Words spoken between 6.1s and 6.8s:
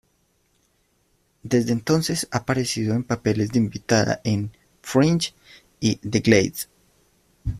Glades".